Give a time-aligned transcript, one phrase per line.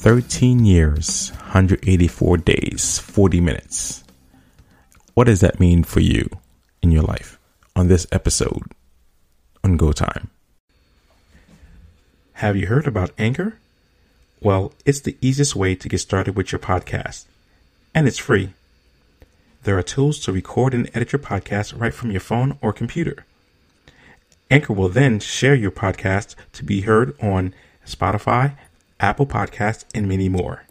[0.00, 4.02] 13 years, 184 days, 40 minutes.
[5.12, 6.26] What does that mean for you
[6.80, 7.38] in your life
[7.76, 8.62] on this episode
[9.62, 10.30] on Go Time?
[12.32, 13.58] Have you heard about Anchor?
[14.40, 17.26] Well, it's the easiest way to get started with your podcast,
[17.94, 18.54] and it's free.
[19.64, 23.26] There are tools to record and edit your podcast right from your phone or computer.
[24.50, 27.52] Anchor will then share your podcast to be heard on
[27.86, 28.56] Spotify,
[29.00, 30.64] Apple Podcasts, and many more.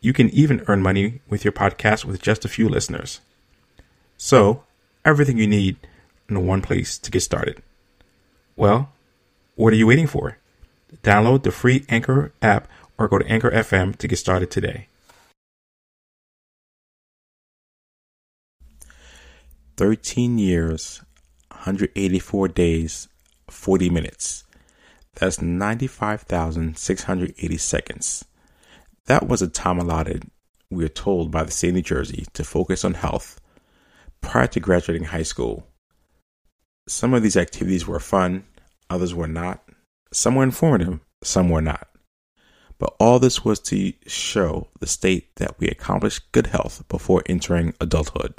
[0.00, 3.20] You can even earn money with your podcast with just a few listeners.
[4.16, 4.64] So,
[5.04, 5.76] everything you need
[6.28, 7.62] in one place to get started.
[8.56, 8.92] Well,
[9.56, 10.38] what are you waiting for?
[11.02, 14.86] Download the free Anchor app or go to Anchor FM to get started today.
[19.76, 21.02] 13 years,
[21.50, 23.08] 184 days,
[23.48, 24.44] 40 minutes.
[25.18, 28.24] That's 95,680 seconds.
[29.06, 30.30] That was a time allotted,
[30.70, 33.40] we are told by the state of New Jersey, to focus on health
[34.20, 35.66] prior to graduating high school.
[36.86, 38.44] Some of these activities were fun,
[38.88, 39.64] others were not.
[40.12, 41.88] Some were informative, some were not.
[42.78, 47.74] But all this was to show the state that we accomplished good health before entering
[47.80, 48.34] adulthood.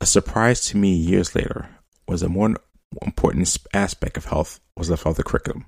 [0.00, 1.68] A surprise to me years later
[2.08, 2.56] was a more
[3.02, 5.66] important aspect of health was left off the curriculum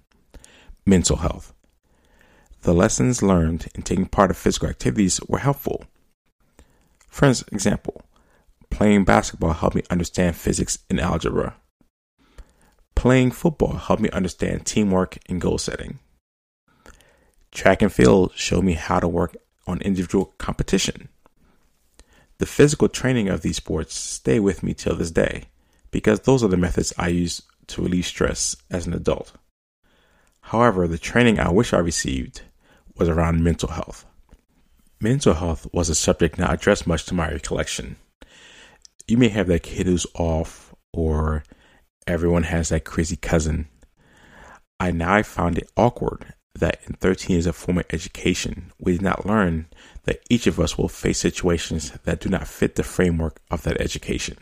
[0.86, 1.52] mental health.
[2.62, 5.84] The lessons learned in taking part of physical activities were helpful.
[7.08, 8.02] For example,
[8.70, 11.56] playing basketball helped me understand physics and algebra.
[12.94, 15.98] Playing football helped me understand teamwork and goal setting.
[17.52, 21.08] Track and field showed me how to work on individual competition.
[22.38, 25.44] The physical training of these sports stay with me till this day
[25.90, 29.32] because those are the methods I use to release stress as an adult.
[30.40, 32.42] However, the training I wish I received
[32.96, 34.04] was around mental health.
[35.00, 37.96] Mental health was a subject not addressed much to my recollection.
[39.08, 41.44] You may have that kid who's off, or
[42.06, 43.68] everyone has that crazy cousin.
[44.80, 49.26] I now found it awkward that in 13 years of formal education, we did not
[49.26, 49.66] learn
[50.04, 53.80] that each of us will face situations that do not fit the framework of that
[53.80, 54.38] education.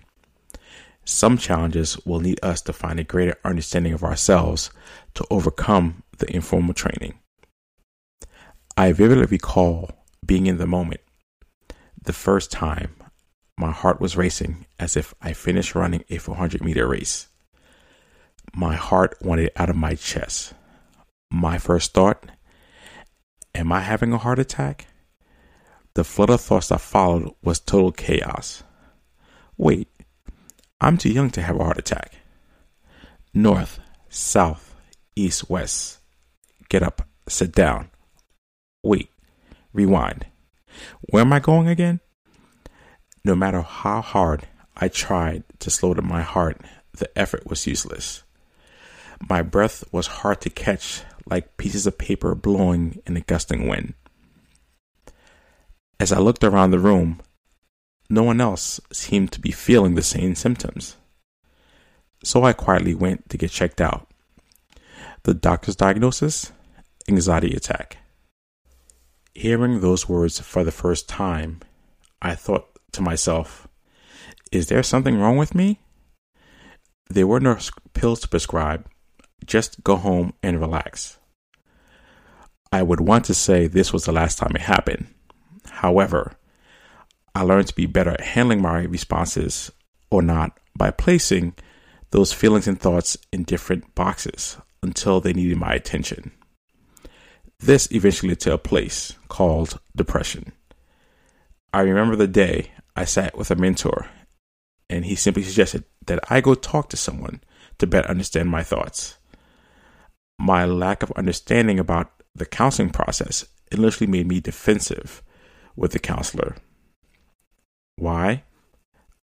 [1.04, 4.70] Some challenges will need us to find a greater understanding of ourselves
[5.14, 7.18] to overcome the informal training.
[8.76, 9.90] I vividly recall
[10.24, 11.00] being in the moment.
[12.02, 12.96] The first time,
[13.56, 17.28] my heart was racing as if I finished running a 400 meter race.
[18.54, 20.54] My heart wanted out of my chest.
[21.30, 22.30] My first thought
[23.54, 24.88] Am I having a heart attack?
[25.94, 28.64] The flood of thoughts that followed was total chaos.
[29.56, 29.88] Wait,
[30.84, 32.16] I'm too young to have a heart attack.
[33.32, 33.80] North,
[34.10, 34.76] south,
[35.16, 35.98] east, west.
[36.68, 37.88] Get up, sit down.
[38.82, 39.08] Wait,
[39.72, 40.26] rewind.
[41.08, 42.00] Where am I going again?
[43.24, 44.46] No matter how hard
[44.76, 46.60] I tried to slow down my heart,
[46.92, 48.22] the effort was useless.
[49.26, 53.94] My breath was hard to catch, like pieces of paper blowing in a gusting wind.
[55.98, 57.22] As I looked around the room,
[58.08, 60.96] no one else seemed to be feeling the same symptoms.
[62.22, 64.08] So I quietly went to get checked out.
[65.24, 66.52] The doctor's diagnosis
[67.08, 67.98] anxiety attack.
[69.34, 71.60] Hearing those words for the first time,
[72.22, 73.68] I thought to myself,
[74.52, 75.80] is there something wrong with me?
[77.10, 77.58] There were no
[77.92, 78.88] pills to prescribe,
[79.44, 81.18] just go home and relax.
[82.72, 85.06] I would want to say this was the last time it happened.
[85.68, 86.32] However,
[87.34, 89.72] I learned to be better at handling my responses
[90.10, 91.54] or not by placing
[92.10, 96.30] those feelings and thoughts in different boxes until they needed my attention.
[97.58, 100.52] This eventually led to a place called depression.
[101.72, 104.08] I remember the day I sat with a mentor
[104.88, 107.40] and he simply suggested that I go talk to someone
[107.78, 109.18] to better understand my thoughts.
[110.38, 115.22] My lack of understanding about the counseling process initially made me defensive
[115.74, 116.56] with the counselor
[117.96, 118.44] why?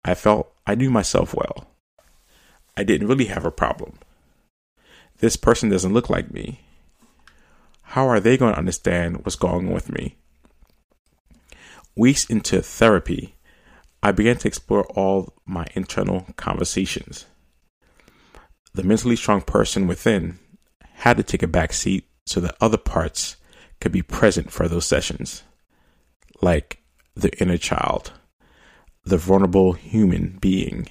[0.05, 1.69] I felt I knew myself well.
[2.77, 3.99] I didn't really have a problem.
[5.19, 6.61] This person doesn't look like me.
[7.83, 10.17] How are they going to understand what's going on with me?
[11.97, 13.35] Weeks into therapy,
[14.03, 17.27] I began to explore all my internal conversations.
[18.75, 20.39] The mentally strong person within
[20.95, 23.37] had to take a back seat so that other parts
[23.81, 25.43] could be present for those sessions,
[26.41, 26.83] like
[27.15, 28.13] the inner child
[29.09, 30.89] the vulnerable human being,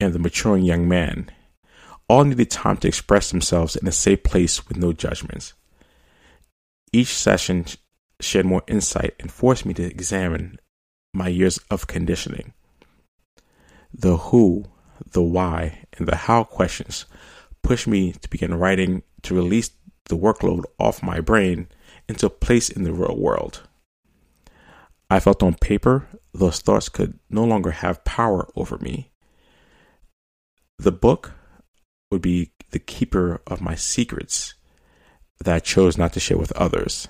[0.00, 1.30] and the maturing young man
[2.08, 5.54] all needed time to express themselves in a safe place with no judgments.
[6.92, 7.64] Each session
[8.20, 10.58] shed more insight and forced me to examine
[11.14, 12.52] my years of conditioning.
[13.94, 14.64] The who,
[15.12, 17.06] the why, and the how questions
[17.62, 19.70] pushed me to begin writing to release
[20.06, 21.68] the workload off my brain
[22.08, 23.62] into place in the real world.
[25.12, 29.10] I felt on paper those thoughts could no longer have power over me.
[30.78, 31.32] The book
[32.10, 34.54] would be the keeper of my secrets
[35.44, 37.08] that I chose not to share with others.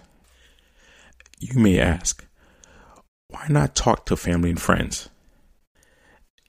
[1.39, 2.27] You may ask,
[3.29, 5.09] why not talk to family and friends?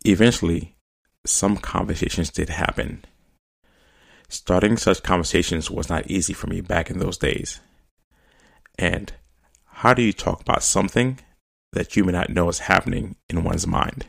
[0.04, 0.76] Eventually,
[1.24, 3.06] some conversations did happen.
[4.28, 7.60] Starting such conversations was not easy for me back in those days.
[8.80, 9.14] And
[9.66, 11.20] how do you talk about something
[11.74, 14.06] that you may not know is happening in one's mind?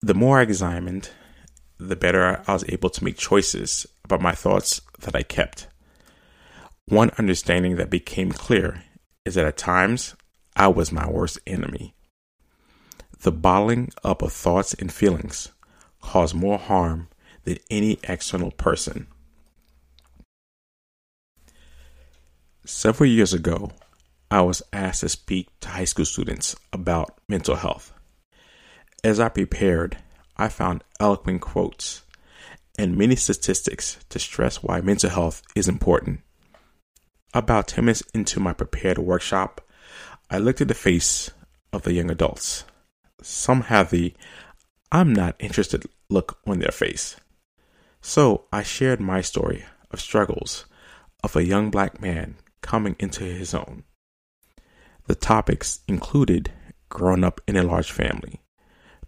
[0.00, 1.10] The more I examined,
[1.78, 5.66] the better I was able to make choices about my thoughts that I kept.
[6.86, 8.84] One understanding that became clear
[9.24, 10.14] is that at times
[10.54, 11.94] I was my worst enemy.
[13.20, 15.50] The bottling up of thoughts and feelings
[16.02, 17.08] caused more harm
[17.44, 19.06] than any external person.
[22.66, 23.72] Several years ago,
[24.34, 27.92] I was asked to speak to high school students about mental health.
[29.04, 29.98] As I prepared,
[30.36, 32.02] I found eloquent quotes
[32.76, 36.18] and many statistics to stress why mental health is important.
[37.32, 39.60] About 10 minutes into my prepared workshop,
[40.28, 41.30] I looked at the face
[41.72, 42.64] of the young adults.
[43.22, 44.14] Some have the
[44.90, 47.14] I'm not interested look on their face.
[48.00, 50.64] So I shared my story of struggles
[51.22, 53.84] of a young black man coming into his own.
[55.06, 56.50] The topics included
[56.88, 58.40] growing up in a large family,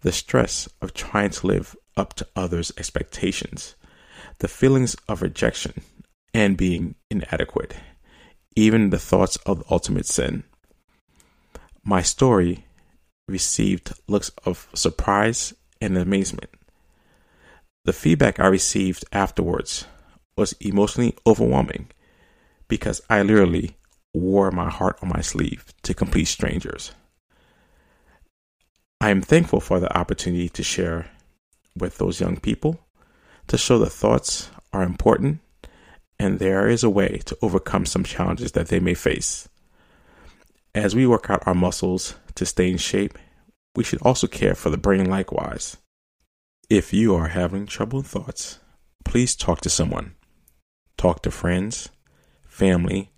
[0.02, 3.76] the stress of trying to live up to others' expectations,
[4.38, 5.80] the feelings of rejection
[6.34, 7.74] and being inadequate,
[8.54, 10.44] even the thoughts of ultimate sin.
[11.82, 12.66] My story
[13.26, 16.50] received looks of surprise and amazement.
[17.84, 19.86] The feedback I received afterwards
[20.36, 21.88] was emotionally overwhelming
[22.68, 23.76] because I literally
[24.16, 26.92] wore my heart on my sleeve to complete strangers.
[29.00, 31.10] I am thankful for the opportunity to share
[31.76, 32.80] with those young people
[33.48, 35.40] to show that thoughts are important
[36.18, 39.48] and there is a way to overcome some challenges that they may face.
[40.74, 43.18] As we work out our muscles to stay in shape,
[43.74, 45.76] we should also care for the brain likewise.
[46.70, 48.60] If you are having troubled thoughts,
[49.04, 50.14] please talk to someone.
[50.96, 51.90] Talk to friends,
[52.46, 53.10] family,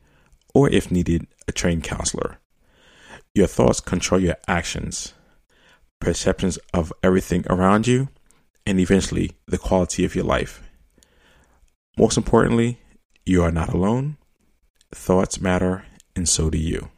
[0.58, 2.38] or if needed, a trained counselor.
[3.32, 5.14] Your thoughts control your actions,
[6.00, 8.08] perceptions of everything around you,
[8.66, 10.60] and eventually the quality of your life.
[11.96, 12.80] Most importantly,
[13.24, 14.16] you are not alone.
[14.92, 15.84] Thoughts matter,
[16.16, 16.88] and so do you.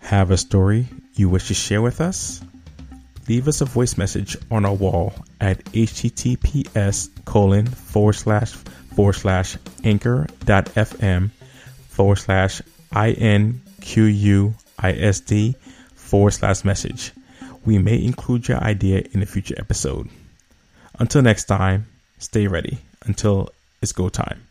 [0.00, 2.43] Have a story you wish to share with us?
[3.26, 9.56] Leave us a voice message on our wall at https colon forward slash forward slash
[9.82, 11.30] anchor.fm
[11.88, 12.60] forward slash
[12.92, 14.54] inquisd
[15.94, 17.12] forward slash message.
[17.64, 20.10] We may include your idea in a future episode.
[20.98, 21.86] Until next time,
[22.18, 23.48] stay ready until
[23.80, 24.42] it's go time.